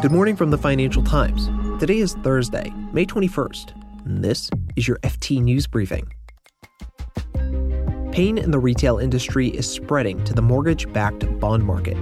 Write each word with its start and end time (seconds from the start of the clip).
Good 0.00 0.12
morning 0.12 0.36
from 0.36 0.50
the 0.50 0.58
Financial 0.58 1.02
Times. 1.02 1.48
Today 1.80 1.98
is 1.98 2.14
Thursday, 2.14 2.72
May 2.92 3.04
21st, 3.04 4.06
and 4.06 4.22
this 4.22 4.48
is 4.76 4.86
your 4.86 4.96
FT 4.98 5.42
News 5.42 5.66
Briefing. 5.66 6.12
Pain 8.12 8.38
in 8.38 8.52
the 8.52 8.60
retail 8.60 8.98
industry 8.98 9.48
is 9.48 9.68
spreading 9.68 10.22
to 10.22 10.32
the 10.32 10.40
mortgage 10.40 10.92
backed 10.92 11.26
bond 11.40 11.64
market. 11.64 11.96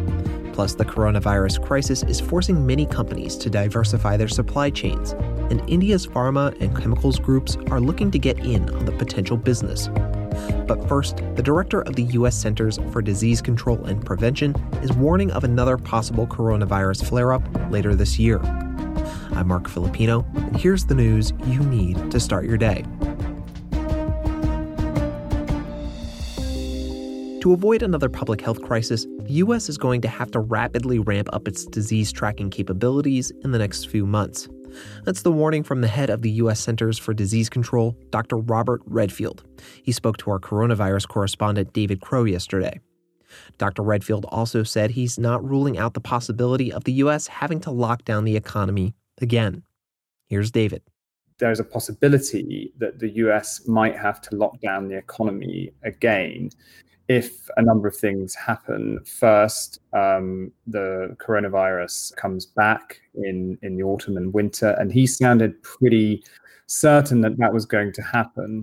Plus, 0.53 0.75
the 0.75 0.85
coronavirus 0.85 1.65
crisis 1.65 2.03
is 2.03 2.21
forcing 2.21 2.67
many 2.67 2.85
companies 2.85 3.35
to 3.39 3.49
diversify 3.49 4.19
their 4.19 4.29
supply 4.29 4.69
chains, 4.69 5.13
and 5.51 5.67
India's 5.67 6.07
pharma 6.07 6.55
and 6.61 6.77
chemicals 6.77 7.19
groups 7.19 7.57
are 7.71 7.81
looking 7.81 8.11
to 8.11 8.19
get 8.19 8.39
in 8.41 8.69
on 8.75 8.85
the 8.85 8.93
potential 8.93 9.39
business. 9.39 9.89
But 10.67 10.89
first, 10.89 11.19
the 11.35 11.43
director 11.43 11.83
of 11.83 11.97
the 11.97 12.05
U.S. 12.05 12.37
Centers 12.37 12.79
for 12.93 13.03
Disease 13.03 13.41
Control 13.41 13.85
and 13.85 14.05
Prevention 14.05 14.55
is 14.83 14.93
warning 14.93 15.31
of 15.31 15.45
another 15.45 15.77
possible 15.77 16.27
coronavirus 16.27 17.07
flare 17.09 17.33
up 17.33 17.43
later 17.71 17.95
this 17.95 18.19
year. 18.19 18.41
I'm 19.33 19.49
Marc 19.49 19.69
Filippino, 19.69 20.25
and 20.35 20.57
here's 20.57 20.87
the 20.87 20.95
news 20.95 21.33
you 21.47 21.61
need 21.61 22.11
to 22.11 22.19
start 22.19 22.47
your 22.47 22.57
day. 22.57 22.85
To 27.47 27.53
avoid 27.53 27.83
another 27.83 28.09
public 28.09 28.41
health 28.41 28.61
crisis, 28.61 29.07
the 29.21 29.35
U.S. 29.35 29.69
is 29.69 29.79
going 29.79 30.01
to 30.01 30.09
have 30.09 30.33
to 30.33 30.41
rapidly 30.41 30.99
ramp 30.99 31.29
up 31.33 31.47
its 31.47 31.65
disease 31.65 32.11
tracking 32.11 32.51
capabilities 32.51 33.31
in 33.45 33.53
the 33.53 33.59
next 33.59 33.89
few 33.89 34.05
months. 34.05 34.49
That's 35.05 35.23
the 35.23 35.33
warning 35.33 35.63
from 35.63 35.81
the 35.81 35.89
head 35.89 36.11
of 36.11 36.23
the 36.23 36.31
U.S. 36.33 36.61
Centers 36.61 36.99
for 36.99 37.15
Disease 37.15 37.49
Control, 37.49 37.97
Dr. 38.11 38.37
Robert 38.37 38.83
Redfield. 38.87 39.45
He 39.83 39.93
spoke 39.93 40.17
to 40.19 40.31
our 40.31 40.39
coronavirus 40.39 41.09
correspondent 41.09 41.73
David 41.73 42.01
Crow 42.01 42.25
yesterday. 42.25 42.81
Dr. 43.59 43.83
Redfield 43.83 44.27
also 44.29 44.63
said 44.63 44.91
he's 44.91 45.19
not 45.19 45.45
ruling 45.45 45.79
out 45.79 45.95
the 45.95 46.01
possibility 46.01 46.73
of 46.73 46.85
the 46.85 46.93
U.S. 46.93 47.27
having 47.27 47.61
to 47.61 47.71
lock 47.71 48.05
down 48.05 48.25
the 48.25 48.37
economy 48.37 48.95
again. 49.21 49.63
Here's 50.27 50.51
David. 50.51 50.83
There's 51.39 51.61
a 51.61 51.65
possibility 51.65 52.73
that 52.79 52.99
the 52.99 53.11
US 53.17 53.69
might 53.69 53.97
have 53.97 54.21
to 54.23 54.37
lock 54.37 54.61
down 54.61 54.89
the 54.89 54.97
economy 54.97 55.73
again 55.83 56.51
if 57.09 57.49
a 57.57 57.63
number 57.63 57.87
of 57.87 57.97
things 57.97 58.35
happen. 58.35 59.01
First, 59.05 59.81
um, 59.93 60.51
the 60.67 61.17
coronavirus 61.19 62.17
comes 62.17 62.47
back 62.47 63.01
in, 63.15 63.59
in 63.63 63.77
the 63.77 63.85
autumn 63.85 64.17
and 64.17 64.33
winter, 64.33 64.77
and 64.79 64.93
he 64.93 65.07
sounded 65.07 65.63
pretty 65.63 66.25
certain 66.67 67.21
that 67.21 67.39
that 67.39 67.53
was 67.53 67.65
going 67.65 67.93
to 67.93 68.03
happen. 68.03 68.63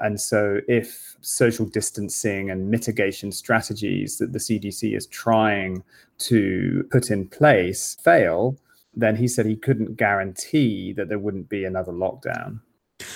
And 0.00 0.20
so, 0.20 0.60
if 0.68 1.16
social 1.22 1.66
distancing 1.66 2.50
and 2.50 2.70
mitigation 2.70 3.32
strategies 3.32 4.18
that 4.18 4.32
the 4.32 4.38
CDC 4.38 4.96
is 4.96 5.06
trying 5.06 5.82
to 6.18 6.86
put 6.92 7.10
in 7.10 7.26
place 7.26 7.96
fail, 8.04 8.56
then 8.94 9.16
he 9.16 9.26
said 9.26 9.46
he 9.46 9.56
couldn't 9.56 9.96
guarantee 9.96 10.92
that 10.92 11.08
there 11.08 11.18
wouldn't 11.18 11.48
be 11.48 11.64
another 11.64 11.90
lockdown. 11.90 12.60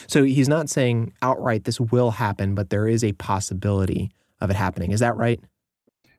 So, 0.09 0.25
he's 0.25 0.49
not 0.49 0.71
saying 0.71 1.13
outright 1.23 1.65
this 1.65 1.79
will 1.79 2.11
happen, 2.11 2.57
but 2.57 2.71
there 2.71 2.89
is 2.89 3.05
a 3.05 3.13
possibility 3.13 4.11
of 4.43 4.51
it 4.51 4.57
happening. 4.57 4.93
Is 4.93 5.01
that 5.01 5.17
right? 5.17 5.41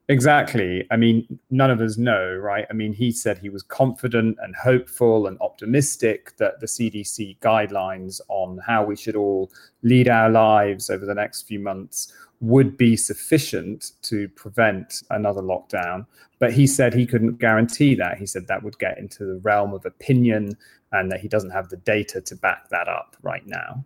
Exactly. 0.10 0.86
I 0.92 0.98
mean, 0.98 1.40
none 1.50 1.72
of 1.72 1.80
us 1.80 1.98
know, 1.98 2.36
right? 2.36 2.66
I 2.70 2.74
mean, 2.74 2.92
he 2.92 3.12
said 3.12 3.38
he 3.38 3.50
was 3.50 3.64
confident 3.64 4.38
and 4.42 4.54
hopeful 4.56 5.28
and 5.28 5.38
optimistic 5.40 6.36
that 6.38 6.60
the 6.60 6.66
CDC 6.66 7.40
guidelines 7.40 8.20
on 8.28 8.60
how 8.66 8.84
we 8.84 8.98
should 8.98 9.16
all 9.16 9.50
lead 9.82 10.10
our 10.10 10.30
lives 10.30 10.90
over 10.90 11.06
the 11.06 11.16
next 11.16 11.44
few 11.44 11.60
months 11.60 12.14
would 12.42 12.76
be 12.76 12.98
sufficient 12.98 13.94
to 14.02 14.28
prevent 14.30 15.04
another 15.10 15.42
lockdown. 15.42 16.06
But 16.38 16.52
he 16.52 16.68
said 16.68 16.94
he 16.94 17.06
couldn't 17.06 17.40
guarantee 17.40 17.96
that. 17.96 18.18
He 18.18 18.26
said 18.26 18.48
that 18.48 18.62
would 18.62 18.78
get 18.80 18.98
into 18.98 19.24
the 19.24 19.40
realm 19.44 19.74
of 19.74 19.86
opinion 19.86 20.58
and 20.92 21.10
that 21.14 21.22
he 21.22 21.30
doesn't 21.30 21.52
have 21.52 21.70
the 21.70 21.78
data 21.78 22.20
to 22.20 22.36
back 22.36 22.68
that 22.70 22.90
up 22.90 23.16
right 23.22 23.48
now. 23.48 23.86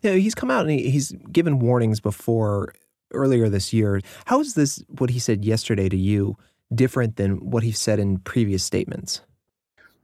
Yeah, 0.00 0.14
he's 0.14 0.34
come 0.34 0.50
out 0.50 0.66
and 0.66 0.80
he's 0.80 1.12
given 1.30 1.58
warnings 1.58 2.00
before 2.00 2.72
earlier 3.12 3.48
this 3.48 3.72
year. 3.72 4.00
How 4.26 4.40
is 4.40 4.54
this, 4.54 4.82
what 4.98 5.10
he 5.10 5.18
said 5.18 5.44
yesterday 5.44 5.88
to 5.88 5.96
you, 5.96 6.36
different 6.74 7.16
than 7.16 7.36
what 7.36 7.62
he 7.62 7.72
said 7.72 7.98
in 7.98 8.18
previous 8.18 8.62
statements? 8.62 9.22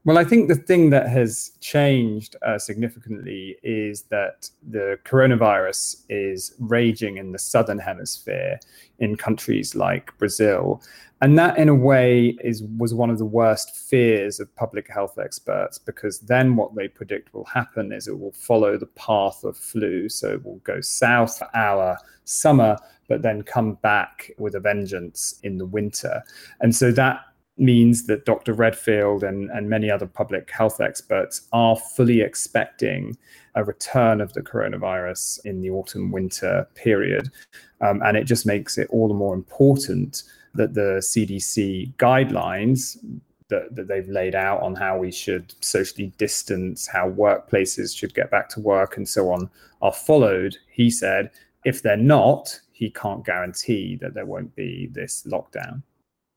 Well, 0.07 0.19
I 0.19 0.25
think 0.25 0.49
the 0.49 0.55
thing 0.55 0.91
that 0.91 1.09
has 1.09 1.53
changed 1.61 2.37
uh, 2.43 2.59
significantly 2.59 3.57
is 3.63 4.03
that 4.11 4.51
the 4.69 4.99
coronavirus 5.07 6.03
is 6.11 6.55
raging 6.59 7.17
in 7.17 7.33
the 7.33 7.39
southern 7.39 7.79
hemisphere 7.79 8.61
in 8.99 9.17
countries 9.17 9.75
like 9.75 10.17
Brazil. 10.19 10.83
And 11.23 11.39
that, 11.39 11.57
in 11.57 11.71
a 11.71 11.75
way, 11.75 12.37
is 12.45 12.63
was 12.77 12.93
one 12.93 13.09
of 13.09 13.17
the 13.17 13.25
worst 13.25 13.75
fears 13.77 14.41
of 14.41 14.55
public 14.57 14.93
health 14.93 15.19
experts 15.19 15.79
because 15.79 16.19
then 16.21 16.55
what 16.55 16.75
they 16.75 16.87
predict 16.87 17.33
will 17.33 17.47
happen 17.47 17.91
is 17.91 18.07
it 18.07 18.19
will 18.19 18.33
follow 18.33 18.77
the 18.77 18.93
path 19.09 19.43
of 19.43 19.57
flu. 19.57 20.11
So 20.11 20.35
it 20.35 20.45
will 20.45 20.61
go 20.65 20.83
south 20.83 21.39
for 21.39 21.49
our 21.55 21.97
summer, 22.25 22.77
but 23.09 23.23
then 23.23 23.41
come 23.43 23.77
back 23.77 24.33
with 24.37 24.55
a 24.55 24.61
vengeance 24.61 25.41
in 25.45 25.57
the 25.57 25.65
winter. 25.65 26.23
And 26.61 26.77
so 26.77 26.93
that 26.93 27.21
means 27.57 28.07
that 28.07 28.25
Dr. 28.25 28.53
Redfield 28.53 29.23
and, 29.23 29.51
and 29.51 29.69
many 29.69 29.91
other 29.91 30.07
public 30.07 30.51
health 30.51 30.81
experts 30.81 31.43
are 31.53 31.77
fully 31.77 32.21
expecting 32.21 33.17
a 33.55 33.63
return 33.63 34.21
of 34.21 34.33
the 34.33 34.43
coronavirus 34.43 35.45
in 35.45 35.61
the 35.61 35.71
autumn 35.71 36.11
winter 36.11 36.67
period. 36.75 37.31
Um, 37.81 38.03
and 38.03 38.17
it 38.17 38.25
just 38.25 38.47
makes 38.47 38.77
it 38.77 38.89
all 38.91 39.09
the 39.09 39.15
more 39.15 39.35
important 39.35 40.25
that 40.55 40.75
the 40.75 41.01
CDC 41.01 41.95
guidelines 41.95 42.97
that, 43.49 43.75
that 43.77 43.89
they've 43.89 44.09
laid 44.09 44.35
out 44.35 44.61
on 44.63 44.75
how 44.75 44.99
we 44.99 45.13
should 45.13 45.55
socially 45.61 46.13
distance, 46.19 46.87
how 46.89 47.11
workplaces 47.11 47.97
should 47.97 48.15
get 48.15 48.31
back 48.31 48.49
to 48.51 48.61
work, 48.61 48.97
and 48.97 49.09
so 49.09 49.31
on 49.31 49.49
are 49.83 49.93
followed. 49.93 50.57
He 50.71 50.91
said, 50.91 51.31
if 51.65 51.83
they're 51.83 51.97
not, 51.97 52.59
he 52.73 52.91
can't 52.91 53.25
guarantee 53.25 53.97
that 54.01 54.15
there 54.15 54.27
won't 54.27 54.55
be 54.57 54.89
this 54.93 55.23
lockdown. 55.25 55.83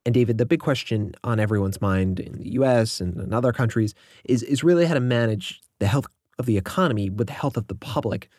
And 0.07 0.13
David, 0.13 0.37
the 0.37 0.45
big 0.45 0.61
question 0.61 1.13
on 1.25 1.37
everyone's 1.37 1.81
mind 1.81 2.21
in 2.21 2.37
the 2.37 2.51
US 2.51 3.01
and 3.01 3.17
in 3.17 3.33
other 3.33 3.51
countries 3.51 3.93
is, 4.23 4.41
is 4.41 4.63
really 4.63 4.85
how 4.85 4.93
to 4.93 5.01
manage 5.01 5.61
the 5.79 5.85
health 5.85 6.07
of 6.39 6.45
the 6.45 6.57
economy 6.57 7.09
with 7.09 7.27
the 7.27 7.33
health 7.33 7.57
of 7.57 7.67
the 7.67 7.75
public. 7.75 8.29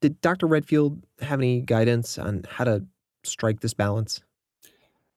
Did 0.00 0.20
Dr. 0.20 0.46
Redfield 0.46 1.02
have 1.20 1.40
any 1.40 1.62
guidance 1.62 2.16
on 2.16 2.44
how 2.48 2.62
to 2.62 2.84
strike 3.24 3.58
this 3.58 3.74
balance? 3.74 4.22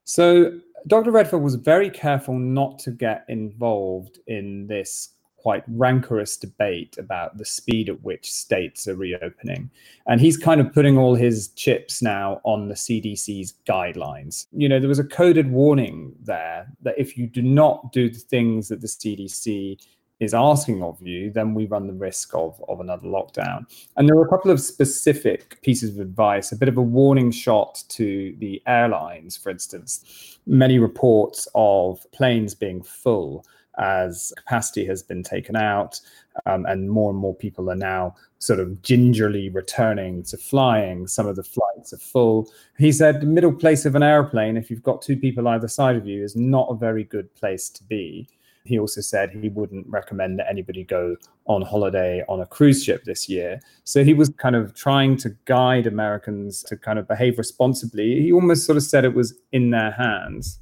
So, 0.06 0.60
Dr. 0.88 1.12
Redfield 1.12 1.44
was 1.44 1.54
very 1.54 1.92
careful 1.92 2.34
not 2.34 2.80
to 2.80 2.92
get 2.92 3.24
involved 3.28 4.18
in 4.26 4.66
this 4.66 5.10
quite 5.42 5.64
rancorous 5.68 6.38
debate 6.38 6.98
about 6.98 7.38
the 7.38 7.46
speed 7.46 7.90
at 7.90 8.02
which 8.04 8.32
states 8.32 8.88
are 8.88 8.96
reopening. 8.96 9.70
And 10.08 10.20
he's 10.20 10.38
kind 10.38 10.60
of 10.60 10.74
putting 10.74 10.98
all 10.98 11.16
his 11.16 11.50
chips 11.50 12.02
now 12.02 12.42
on 12.44 12.68
the 12.68 12.76
CDC's 12.76 13.54
guidelines. 13.68 14.48
You 14.52 14.68
know, 14.68 14.80
there 14.80 14.90
was 14.90 15.00
a 15.00 15.04
coded 15.04 15.50
warning 15.50 16.14
there 16.22 16.68
that 16.82 16.96
if 16.98 17.18
you 17.18 17.28
do 17.28 17.42
not 17.42 17.92
do 17.92 18.10
the 18.10 18.20
things 18.20 18.68
that 18.68 18.82
the 18.82 18.88
CDC 18.88 19.78
is 20.20 20.34
asking 20.34 20.84
of 20.84 21.02
you, 21.02 21.32
then 21.32 21.54
we 21.54 21.66
run 21.66 21.88
the 21.88 21.94
risk 21.94 22.36
of, 22.36 22.62
of 22.68 22.82
another 22.82 23.08
lockdown. 23.08 23.66
And 23.96 24.08
there 24.08 24.16
were 24.16 24.26
a 24.26 24.30
couple 24.30 24.52
of 24.52 24.60
specific 24.60 25.62
pieces 25.62 25.92
of 25.92 26.02
advice, 26.02 26.52
a 26.52 26.58
bit 26.58 26.68
of 26.68 26.78
a 26.78 26.82
warning 26.82 27.32
shot 27.32 27.84
to 27.90 28.36
the 28.40 28.62
airlines, 28.68 29.38
for 29.38 29.50
instance. 29.50 30.38
Many 30.46 30.78
reports 30.80 31.48
of 31.56 32.06
planes 32.12 32.54
being 32.54 32.84
full 32.84 33.46
as 33.78 34.34
capacity 34.38 34.86
has 34.86 35.02
been 35.04 35.24
taken 35.24 35.56
out 35.56 36.00
um, 36.46 36.66
and 36.66 36.90
more 36.90 37.12
and 37.12 37.20
more 37.20 37.36
people 37.36 37.70
are 37.70 37.76
now 37.76 38.16
sort 38.40 38.60
of 38.60 38.82
gingerly 38.82 39.50
returning 39.50 40.24
to 40.24 40.38
flying. 40.38 41.08
Some 41.08 41.28
of 41.28 41.36
the 41.36 41.44
flights 41.44 41.94
are 41.94 41.98
full. 41.98 42.52
He 42.78 42.92
said 42.92 43.22
the 43.22 43.26
middle 43.26 43.54
place 43.54 43.86
of 43.86 43.96
an 43.96 44.04
airplane, 44.04 44.58
if 44.58 44.70
you've 44.70 44.84
got 44.84 45.02
two 45.02 45.18
people 45.18 45.48
either 45.48 45.68
side 45.68 45.96
of 45.96 46.08
you, 46.08 46.24
is 46.24 46.36
not 46.36 46.68
a 46.70 46.76
very 46.76 47.04
good 47.04 47.34
place 47.36 47.70
to 47.70 47.84
be. 47.84 48.28
He 48.66 48.78
also 48.78 49.02
said 49.02 49.32
he 49.32 49.50
wouldn't 49.50 49.88
recommend 49.88 50.38
that 50.40 50.50
anybody 50.50 50.84
go 50.84 51.16
on 51.46 51.62
holiday 51.62 52.24
on 52.30 52.42
a 52.42 52.46
cruise 52.46 52.84
ship 52.84 53.04
this 53.04 53.28
year. 53.28 53.60
So 53.84 54.04
he 54.04 54.14
was 54.14 54.30
kind 54.30 54.56
of 54.56 54.76
trying 54.76 55.18
to 55.18 55.36
guide 55.46 55.88
Americans 55.88 56.62
to 56.64 56.78
kind 56.78 57.00
of 57.00 57.08
behave 57.08 57.38
responsibly. 57.38 58.22
He 58.22 58.32
almost 58.32 58.66
sort 58.66 58.78
of 58.78 58.84
said 58.84 59.06
it 59.06 59.16
was 59.16 59.34
in 59.52 59.72
their 59.72 59.92
hands. 59.92 60.60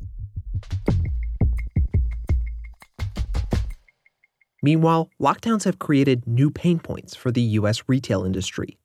Meanwhile, 4.68 5.10
lockdowns 5.18 5.64
have 5.64 5.80
created 5.80 6.28
new 6.28 6.52
pain 6.52 6.78
points 6.78 7.16
for 7.16 7.31
the 7.31 7.42
U.S. 7.60 7.84
retail 7.88 8.25
industry. 8.25 8.78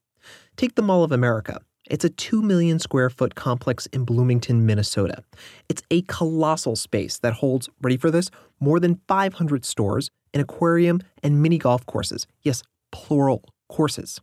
Take 0.56 0.76
the 0.76 0.82
Mall 0.82 1.02
of 1.02 1.10
America. 1.10 1.60
It's 1.90 2.04
a 2.04 2.08
2 2.08 2.40
million 2.40 2.78
square 2.78 3.10
foot 3.10 3.34
complex 3.34 3.86
in 3.86 4.04
Bloomington, 4.04 4.64
Minnesota. 4.64 5.24
It's 5.68 5.82
a 5.90 6.02
colossal 6.02 6.76
space 6.76 7.18
that 7.18 7.32
holds, 7.32 7.68
ready 7.80 7.96
for 7.96 8.12
this, 8.12 8.30
more 8.60 8.78
than 8.78 9.00
500 9.08 9.64
stores, 9.64 10.12
an 10.32 10.40
aquarium, 10.40 11.00
and 11.20 11.42
mini 11.42 11.58
golf 11.58 11.84
courses. 11.84 12.28
Yes, 12.42 12.62
plural 12.92 13.42
courses. 13.68 14.20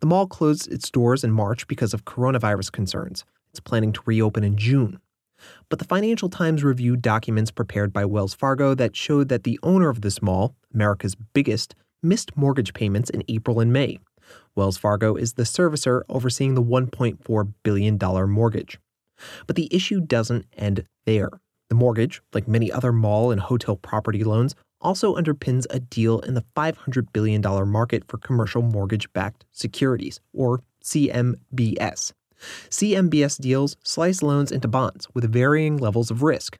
The 0.00 0.06
mall 0.06 0.26
closed 0.26 0.70
its 0.70 0.90
doors 0.90 1.24
in 1.24 1.32
March 1.32 1.66
because 1.66 1.94
of 1.94 2.04
coronavirus 2.04 2.72
concerns. 2.72 3.24
It's 3.48 3.60
planning 3.60 3.94
to 3.94 4.02
reopen 4.04 4.44
in 4.44 4.58
June. 4.58 5.00
But 5.68 5.78
the 5.78 5.84
Financial 5.84 6.28
Times 6.28 6.64
reviewed 6.64 7.02
documents 7.02 7.50
prepared 7.50 7.92
by 7.92 8.04
Wells 8.04 8.34
Fargo 8.34 8.74
that 8.74 8.96
showed 8.96 9.28
that 9.28 9.44
the 9.44 9.58
owner 9.62 9.88
of 9.88 10.00
this 10.00 10.20
mall, 10.20 10.54
America's 10.74 11.14
biggest, 11.14 11.74
missed 12.02 12.36
mortgage 12.36 12.74
payments 12.74 13.10
in 13.10 13.24
April 13.28 13.60
and 13.60 13.72
May. 13.72 13.98
Wells 14.54 14.76
Fargo 14.76 15.16
is 15.16 15.34
the 15.34 15.42
servicer 15.42 16.02
overseeing 16.08 16.54
the 16.54 16.62
$1.4 16.62 17.52
billion 17.62 17.98
mortgage. 18.30 18.78
But 19.46 19.56
the 19.56 19.68
issue 19.74 20.00
doesn't 20.00 20.46
end 20.56 20.84
there. 21.04 21.30
The 21.68 21.74
mortgage, 21.74 22.20
like 22.32 22.48
many 22.48 22.72
other 22.72 22.92
mall 22.92 23.30
and 23.30 23.40
hotel 23.40 23.76
property 23.76 24.24
loans, 24.24 24.54
also 24.80 25.14
underpins 25.14 25.66
a 25.70 25.78
deal 25.78 26.20
in 26.20 26.34
the 26.34 26.44
$500 26.56 27.12
billion 27.12 27.42
market 27.68 28.04
for 28.08 28.18
commercial 28.18 28.62
mortgage 28.62 29.12
backed 29.12 29.44
securities, 29.52 30.20
or 30.32 30.62
CMBS. 30.82 32.12
CMBS 32.68 33.40
deals 33.40 33.76
slice 33.82 34.22
loans 34.22 34.52
into 34.52 34.68
bonds 34.68 35.08
with 35.14 35.32
varying 35.32 35.76
levels 35.76 36.10
of 36.10 36.22
risk. 36.22 36.58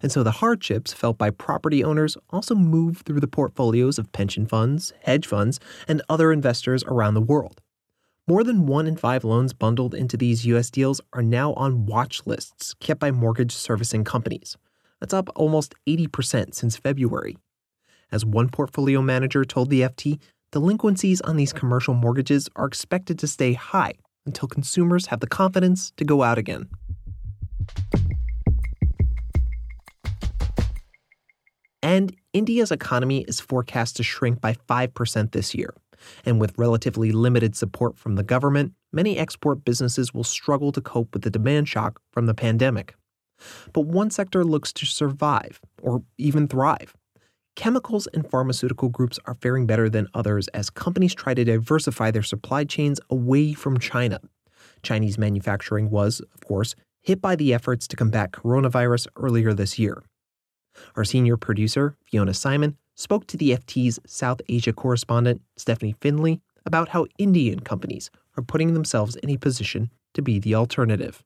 And 0.00 0.12
so 0.12 0.22
the 0.22 0.32
hardships 0.32 0.92
felt 0.92 1.18
by 1.18 1.30
property 1.30 1.82
owners 1.82 2.16
also 2.30 2.54
move 2.54 2.98
through 2.98 3.20
the 3.20 3.26
portfolios 3.26 3.98
of 3.98 4.12
pension 4.12 4.46
funds, 4.46 4.92
hedge 5.02 5.26
funds, 5.26 5.58
and 5.88 6.02
other 6.08 6.32
investors 6.32 6.84
around 6.84 7.14
the 7.14 7.20
world. 7.20 7.60
More 8.28 8.44
than 8.44 8.66
one 8.66 8.86
in 8.86 8.96
five 8.96 9.24
loans 9.24 9.52
bundled 9.52 9.94
into 9.94 10.16
these 10.16 10.46
U.S. 10.46 10.70
deals 10.70 11.00
are 11.12 11.22
now 11.22 11.54
on 11.54 11.86
watch 11.86 12.22
lists 12.24 12.74
kept 12.74 13.00
by 13.00 13.10
mortgage 13.10 13.52
servicing 13.52 14.04
companies. 14.04 14.56
That's 15.00 15.14
up 15.14 15.28
almost 15.34 15.74
80% 15.88 16.54
since 16.54 16.76
February. 16.76 17.36
As 18.12 18.24
one 18.24 18.48
portfolio 18.48 19.02
manager 19.02 19.44
told 19.44 19.70
the 19.70 19.80
FT, 19.80 20.20
delinquencies 20.52 21.20
on 21.22 21.36
these 21.36 21.52
commercial 21.52 21.94
mortgages 21.94 22.48
are 22.54 22.66
expected 22.66 23.18
to 23.18 23.26
stay 23.26 23.54
high 23.54 23.94
until 24.26 24.48
consumers 24.48 25.06
have 25.06 25.20
the 25.20 25.26
confidence 25.26 25.92
to 25.96 26.04
go 26.04 26.22
out 26.22 26.38
again. 26.38 26.68
And 31.82 32.16
India's 32.32 32.70
economy 32.70 33.22
is 33.28 33.40
forecast 33.40 33.96
to 33.96 34.02
shrink 34.02 34.40
by 34.40 34.54
5% 34.54 35.32
this 35.32 35.54
year. 35.54 35.74
And 36.24 36.40
with 36.40 36.56
relatively 36.56 37.12
limited 37.12 37.54
support 37.54 37.98
from 37.98 38.16
the 38.16 38.22
government, 38.22 38.72
many 38.92 39.18
export 39.18 39.64
businesses 39.64 40.14
will 40.14 40.24
struggle 40.24 40.72
to 40.72 40.80
cope 40.80 41.12
with 41.12 41.22
the 41.22 41.30
demand 41.30 41.68
shock 41.68 42.00
from 42.12 42.26
the 42.26 42.34
pandemic. 42.34 42.94
But 43.72 43.82
one 43.82 44.10
sector 44.10 44.44
looks 44.44 44.72
to 44.74 44.86
survive, 44.86 45.60
or 45.80 46.02
even 46.18 46.46
thrive. 46.46 46.94
Chemicals 47.54 48.08
and 48.14 48.28
pharmaceutical 48.28 48.88
groups 48.88 49.18
are 49.26 49.34
faring 49.34 49.66
better 49.66 49.88
than 49.88 50.08
others 50.14 50.48
as 50.48 50.70
companies 50.70 51.14
try 51.14 51.34
to 51.34 51.44
diversify 51.44 52.10
their 52.10 52.22
supply 52.22 52.64
chains 52.64 52.98
away 53.10 53.52
from 53.52 53.78
China. 53.78 54.20
Chinese 54.82 55.18
manufacturing 55.18 55.90
was, 55.90 56.20
of 56.20 56.40
course, 56.46 56.74
hit 57.02 57.20
by 57.20 57.36
the 57.36 57.52
efforts 57.52 57.86
to 57.88 57.96
combat 57.96 58.32
coronavirus 58.32 59.06
earlier 59.16 59.52
this 59.52 59.78
year. 59.78 60.02
Our 60.96 61.04
senior 61.04 61.36
producer, 61.36 61.96
Fiona 62.06 62.32
Symon, 62.32 62.76
spoke 62.94 63.26
to 63.26 63.36
the 63.36 63.50
FT's 63.50 63.98
South 64.06 64.40
Asia 64.48 64.72
correspondent, 64.72 65.42
Stephanie 65.56 65.94
Findlay, 66.00 66.40
about 66.64 66.90
how 66.90 67.06
Indian 67.18 67.60
companies 67.60 68.10
are 68.36 68.42
putting 68.42 68.72
themselves 68.72 69.16
in 69.16 69.28
a 69.28 69.36
position 69.36 69.90
to 70.14 70.22
be 70.22 70.38
the 70.38 70.54
alternative. 70.54 71.22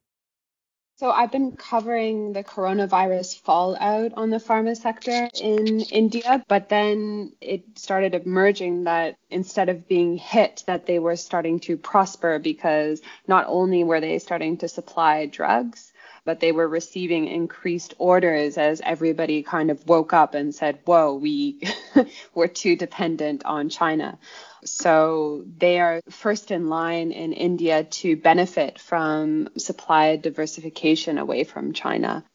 So 0.97 1.11
I've 1.11 1.31
been 1.31 1.51
covering 1.51 2.33
the 2.33 2.43
coronavirus 2.43 3.39
fallout 3.41 4.13
on 4.15 4.31
the 4.31 4.37
pharma 4.37 4.75
sector 4.75 5.29
in 5.39 5.81
India, 5.81 6.43
but 6.47 6.69
then 6.69 7.33
it 7.39 7.77
started 7.77 8.15
emerging 8.15 8.85
that 8.85 9.15
instead 9.29 9.69
of 9.69 9.87
being 9.87 10.17
hit, 10.17 10.63
that 10.67 10.85
they 10.85 10.99
were 10.99 11.15
starting 11.15 11.59
to 11.61 11.77
prosper 11.77 12.39
because 12.39 13.01
not 13.27 13.45
only 13.47 13.83
were 13.83 13.99
they 13.99 14.19
starting 14.19 14.57
to 14.57 14.67
supply 14.67 15.25
drugs, 15.25 15.91
but 16.27 16.41
they 16.41 16.51
were 16.51 16.67
receiving 16.67 17.25
increased 17.25 17.93
orders 17.97 18.57
as 18.57 18.81
everybody 18.81 19.43
kind 19.43 19.71
of 19.71 19.87
woke 19.87 20.11
up 20.11 20.35
and 20.35 20.53
said, 20.53 20.77
whoa, 20.83 21.13
we 21.13 21.61
were 22.35 22.49
too 22.49 22.75
dependent 22.75 23.45
on 23.45 23.69
China. 23.69 24.19
So 24.65 25.45
they 25.57 25.79
are 25.79 26.01
first 26.09 26.51
in 26.51 26.67
line 26.67 27.13
in 27.13 27.31
India 27.31 27.85
to 27.85 28.17
benefit 28.17 28.77
from 28.77 29.47
supply 29.57 30.17
diversification 30.17 31.17
away 31.17 31.45
from 31.45 31.71
China. 31.71 32.25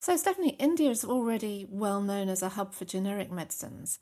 So, 0.00 0.16
Stephanie, 0.16 0.56
India 0.58 0.90
is 0.90 1.04
already 1.04 1.66
well 1.68 2.00
known 2.00 2.28
as 2.28 2.42
a 2.42 2.50
hub 2.50 2.72
for 2.72 2.84
generic 2.84 3.30
medicines, 3.30 3.98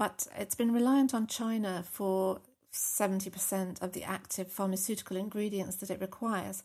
but 0.00 0.26
it's 0.34 0.54
been 0.54 0.72
reliant 0.72 1.12
on 1.12 1.26
China 1.26 1.84
for 1.86 2.40
70% 2.72 3.82
of 3.82 3.92
the 3.92 4.02
active 4.02 4.50
pharmaceutical 4.50 5.18
ingredients 5.18 5.76
that 5.76 5.90
it 5.90 6.00
requires. 6.00 6.62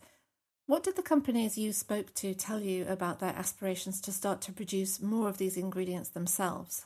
What 0.67 0.83
did 0.83 0.95
the 0.95 1.01
companies 1.01 1.57
you 1.57 1.73
spoke 1.73 2.13
to 2.13 2.33
tell 2.33 2.61
you 2.61 2.85
about 2.87 3.19
their 3.19 3.35
aspirations 3.35 3.99
to 4.01 4.13
start 4.13 4.39
to 4.43 4.53
produce 4.53 5.01
more 5.01 5.27
of 5.27 5.37
these 5.37 5.57
ingredients 5.57 6.11
themselves? 6.11 6.85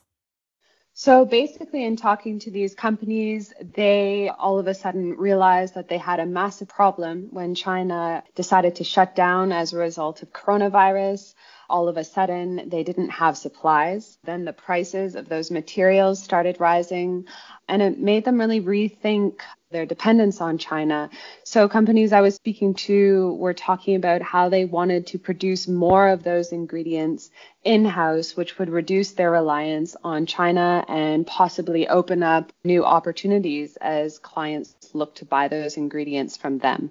So 0.93 1.23
basically, 1.23 1.85
in 1.85 1.95
talking 1.95 2.39
to 2.39 2.49
these 2.49 2.73
companies, 2.73 3.53
they 3.61 4.31
all 4.35 4.57
of 4.57 4.65
a 4.65 4.73
sudden 4.73 5.17
realized 5.17 5.75
that 5.75 5.87
they 5.87 5.99
had 5.99 6.19
a 6.19 6.25
massive 6.25 6.67
problem 6.67 7.27
when 7.29 7.53
China 7.53 8.23
decided 8.33 8.77
to 8.77 8.83
shut 8.83 9.15
down 9.15 9.51
as 9.51 9.71
a 9.71 9.77
result 9.77 10.23
of 10.23 10.33
coronavirus. 10.33 11.35
All 11.69 11.87
of 11.87 11.97
a 11.97 12.03
sudden, 12.03 12.69
they 12.69 12.83
didn't 12.83 13.09
have 13.09 13.37
supplies. 13.37 14.17
Then 14.23 14.45
the 14.45 14.53
prices 14.53 15.15
of 15.15 15.29
those 15.29 15.51
materials 15.51 16.21
started 16.21 16.59
rising, 16.59 17.25
and 17.67 17.81
it 17.81 17.99
made 17.99 18.25
them 18.25 18.39
really 18.39 18.59
rethink 18.59 19.41
their 19.71 19.85
dependence 19.85 20.41
on 20.41 20.57
China. 20.57 21.09
So, 21.43 21.69
companies 21.69 22.11
I 22.11 22.21
was 22.21 22.33
speaking 22.35 22.73
to 22.85 23.33
were 23.35 23.53
talking 23.53 23.95
about 23.95 24.23
how 24.23 24.49
they 24.49 24.65
wanted 24.65 25.05
to 25.07 25.19
produce 25.19 25.67
more 25.67 26.07
of 26.07 26.23
those 26.23 26.51
ingredients 26.51 27.29
in 27.63 27.85
house, 27.85 28.35
which 28.35 28.57
would 28.57 28.69
reduce 28.69 29.11
their 29.11 29.29
reliance 29.29 29.95
on 30.03 30.25
China 30.25 30.83
and 30.87 31.27
possibly 31.27 31.87
open 31.87 32.23
up 32.23 32.51
new 32.63 32.83
opportunities 32.83 33.77
as 33.79 34.17
clients 34.17 34.75
look 34.93 35.13
to 35.15 35.25
buy 35.25 35.47
those 35.47 35.77
ingredients 35.77 36.35
from 36.35 36.57
them. 36.57 36.89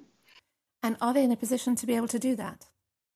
And 0.82 0.96
are 1.00 1.12
they 1.12 1.24
in 1.24 1.32
a 1.32 1.36
position 1.36 1.74
to 1.74 1.86
be 1.86 1.96
able 1.96 2.08
to 2.08 2.20
do 2.20 2.36
that? 2.36 2.67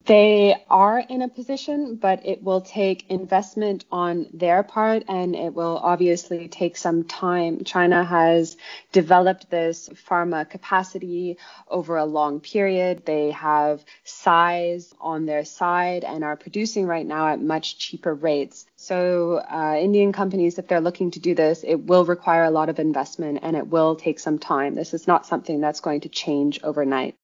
They 0.05 0.57
are 0.69 0.99
in 0.99 1.23
a 1.23 1.29
position, 1.29 1.95
but 1.95 2.27
it 2.27 2.43
will 2.43 2.61
take 2.61 3.09
investment 3.09 3.85
on 3.93 4.27
their 4.33 4.65
part 4.65 5.05
and 5.09 5.37
it 5.37 5.55
will 5.55 5.79
obviously 5.79 6.49
take 6.49 6.77
some 6.77 7.05
time. 7.05 7.63
China 7.63 8.03
has 8.03 8.57
developed 8.91 9.49
this 9.49 9.89
pharma 9.91 10.49
capacity 10.49 11.39
over 11.69 11.97
a 11.97 12.05
long 12.05 12.41
period. 12.41 13.07
They 13.07 13.31
have 13.31 13.85
size 14.03 14.93
on 15.01 15.27
their 15.27 15.45
side 15.45 16.03
and 16.03 16.25
are 16.25 16.37
producing 16.37 16.87
right 16.87 17.07
now 17.07 17.29
at 17.29 17.41
much 17.41 17.79
cheaper 17.79 18.15
rates. 18.15 18.67
So, 18.75 19.41
uh, 19.49 19.77
Indian 19.79 20.13
companies, 20.13 20.59
if 20.59 20.67
they're 20.67 20.81
looking 20.81 21.13
to 21.13 21.21
do 21.21 21.35
this, 21.37 21.65
it 21.65 21.77
will 21.77 22.05
require 22.05 22.45
a 22.45 22.51
lot 22.51 22.69
of 22.69 22.81
investment 22.81 23.41
and 23.43 23.57
it 23.57 23.69
will 23.69 23.95
take 23.95 24.19
some 24.19 24.41
time. 24.41 24.75
This 24.75 24.95
is 24.95 25.07
not 25.07 25.27
something 25.27 25.61
that's 25.61 25.81
going 25.81 26.01
to 26.01 26.09
change 26.09 26.59
overnight. 26.65 27.15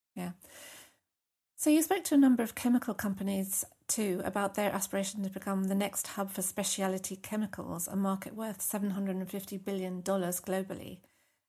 So 1.61 1.71
you 1.71 1.83
spoke 1.83 2.05
to 2.05 2.15
a 2.15 2.19
number 2.19 2.45
of 2.45 2.55
chemical 2.55 2.95
companies 2.95 3.65
too 3.89 4.23
about 4.25 4.55
their 4.55 4.71
aspiration 4.71 5.25
to 5.25 5.29
become 5.29 5.65
the 5.65 5.75
next 5.75 6.07
hub 6.07 6.31
for 6.31 6.41
specialty 6.41 7.17
chemicals, 7.17 7.89
a 7.89 7.97
market 7.97 8.37
worth 8.37 8.61
$750 8.61 9.65
billion 9.65 10.01
globally. 10.01 10.99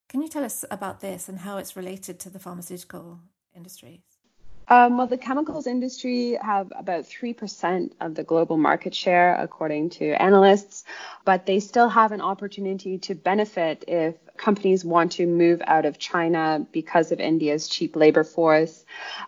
Can 0.09 0.23
you 0.23 0.27
tell 0.27 0.43
us 0.43 0.65
about 0.71 1.01
this 1.01 1.29
and 1.29 1.37
how 1.37 1.57
it's 1.57 1.75
related 1.75 2.19
to 2.21 2.31
the 2.31 2.39
pharmaceutical 2.39 3.19
industry? 3.55 4.01
Um, 4.67 4.97
well, 4.97 5.05
the 5.05 5.15
chemicals 5.15 5.67
industry 5.67 6.39
have 6.41 6.73
about 6.75 7.03
3% 7.03 7.91
of 8.01 8.15
the 8.15 8.23
global 8.23 8.57
market 8.57 8.95
share, 8.95 9.35
according 9.35 9.91
to 9.91 10.19
analysts, 10.19 10.85
but 11.23 11.45
they 11.45 11.59
still 11.59 11.89
have 11.89 12.11
an 12.11 12.21
opportunity 12.21 12.97
to 12.97 13.13
benefit 13.13 13.83
if 13.87 14.15
companies 14.39 14.83
want 14.83 15.11
to 15.13 15.27
move 15.27 15.61
out 15.67 15.85
of 15.85 15.99
China 15.99 16.65
because 16.71 17.11
of 17.11 17.19
India's 17.19 17.67
cheap 17.67 17.95
labor 17.95 18.23
force. 18.23 18.85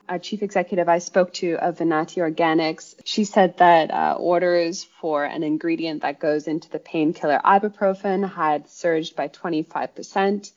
A 0.09 0.17
chief 0.17 0.41
executive 0.41 0.89
I 0.89 0.99
spoke 0.99 1.33
to 1.33 1.55
of 1.55 1.77
Vinati 1.77 2.17
Organics, 2.17 2.95
she 3.05 3.25
said 3.25 3.57
that 3.57 3.91
uh, 3.91 4.15
orders 4.17 4.83
for 5.01 5.25
an 5.25 5.43
ingredient 5.43 6.01
that 6.01 6.19
goes 6.19 6.47
into 6.47 6.69
the 6.69 6.79
painkiller 6.79 7.39
ibuprofen 7.43 8.27
had 8.27 8.69
surged 8.69 9.15
by 9.15 9.27
25% 9.27 10.51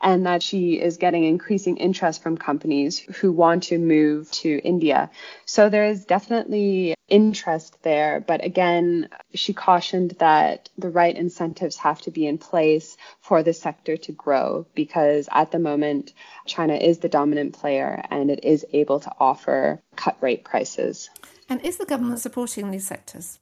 and 0.00 0.26
that 0.26 0.42
she 0.42 0.80
is 0.80 0.96
getting 0.96 1.24
increasing 1.24 1.76
interest 1.76 2.22
from 2.22 2.36
companies 2.36 2.98
who 2.98 3.30
want 3.32 3.64
to 3.64 3.78
move 3.78 4.30
to 4.32 4.58
India. 4.64 5.10
So 5.44 5.68
there 5.68 5.84
is 5.84 6.04
definitely 6.06 6.94
interest 7.10 7.82
there. 7.82 8.20
But 8.26 8.42
again, 8.42 9.08
she 9.34 9.52
cautioned 9.52 10.12
that 10.20 10.70
the 10.78 10.88
right 10.88 11.14
incentives 11.14 11.76
have 11.78 12.00
to 12.02 12.10
be 12.10 12.26
in 12.26 12.38
place 12.38 12.96
for 13.20 13.42
the 13.42 13.52
sector 13.52 13.96
to 14.02 14.12
grow 14.12 14.66
because 14.74 15.28
at 15.32 15.50
the 15.50 15.58
moment, 15.58 16.12
China 16.46 16.74
is 16.74 16.98
the 16.98 17.08
dominant 17.08 17.52
player 17.52 18.02
and 18.10 18.30
it 18.30 18.44
is 18.44 18.64
able 18.72 19.00
to 19.00 19.12
offer 19.18 19.82
cut 19.96 20.16
rate 20.20 20.44
prices. 20.44 21.10
And 21.48 21.60
is 21.62 21.78
the 21.78 21.86
government 21.86 22.20
supporting 22.20 22.70
these 22.70 22.86
sectors? 22.86 23.40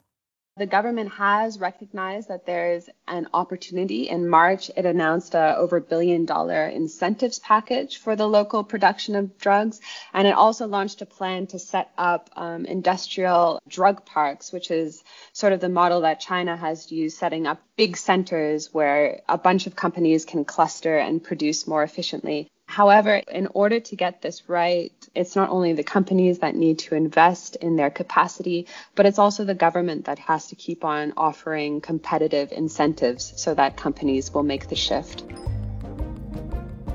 The 0.59 0.67
government 0.67 1.13
has 1.13 1.61
recognized 1.61 2.29
that 2.31 2.45
there 2.45 2.73
is 2.73 2.91
an 3.07 3.29
opportunity. 3.33 4.09
In 4.09 4.29
March, 4.29 4.73
it 4.77 4.85
announced 4.85 5.37
a 5.37 5.57
over 5.57 5.79
billion 5.79 6.25
dollar 6.25 6.67
incentives 6.67 7.39
package 7.39 7.99
for 7.99 8.17
the 8.17 8.27
local 8.27 8.65
production 8.65 9.15
of 9.15 9.39
drugs. 9.39 9.81
And 10.13 10.27
it 10.27 10.35
also 10.35 10.67
launched 10.67 11.01
a 11.01 11.07
plan 11.07 11.47
to 11.49 11.61
set 11.61 11.93
up 11.97 12.31
um, 12.35 12.65
industrial 12.65 13.61
drug 13.69 14.05
parks, 14.05 14.53
which 14.53 14.73
is 14.73 15.05
sort 15.33 15.53
of 15.53 15.61
the 15.61 15.69
model 15.69 16.01
that 16.01 16.19
China 16.19 16.57
has 16.57 16.91
used, 16.91 17.19
setting 17.19 17.47
up 17.47 17.63
big 17.77 17.97
centers 17.97 18.75
where 18.75 19.21
a 19.29 19.39
bunch 19.39 19.69
of 19.69 19.77
companies 19.77 20.25
can 20.25 20.45
cluster 20.45 20.99
and 20.99 21.23
produce 21.23 21.69
more 21.69 21.85
efficiently. 21.85 22.51
However, 22.79 23.15
in 23.15 23.49
order 23.55 23.81
to 23.81 23.97
get 23.97 24.23
this 24.23 24.49
right, 24.49 24.93
it's 25.13 25.35
not 25.35 25.51
only 25.51 25.73
the 25.73 25.83
companies 25.83 26.39
that 26.39 26.55
need 26.55 26.79
to 26.79 26.95
invest 26.95 27.57
in 27.57 27.75
their 27.75 27.91
capacity, 27.91 28.69
but 28.95 29.05
it's 29.05 29.19
also 29.19 29.45
the 29.45 29.57
government 29.57 30.05
that 30.05 30.21
has 30.21 30.47
to 30.47 30.55
keep 30.55 30.85
on 30.85 31.13
offering 31.17 31.81
competitive 31.81 32.53
incentives 32.53 33.33
so 33.35 33.53
that 33.55 33.77
companies 33.77 34.33
will 34.33 34.45
make 34.45 34.69
the 34.69 34.77
shift. 34.77 35.25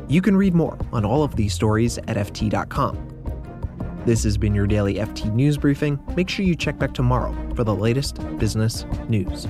You 0.08 0.22
can 0.22 0.38
read 0.38 0.54
more 0.54 0.78
on 0.94 1.04
all 1.04 1.22
of 1.22 1.36
these 1.36 1.54
stories 1.54 1.98
at 1.98 2.16
FT.com. 2.16 4.04
This 4.06 4.24
has 4.24 4.38
been 4.38 4.56
your 4.56 4.68
daily 4.68 4.94
FT 4.96 5.34
News 5.34 5.58
Briefing. 5.58 6.00
Make 6.16 6.30
sure 6.30 6.46
you 6.46 6.56
check 6.56 6.80
back 6.80 6.94
tomorrow 6.94 7.36
for 7.56 7.66
the 7.66 7.76
latest 7.76 8.20
business 8.38 8.86
news. 9.10 9.50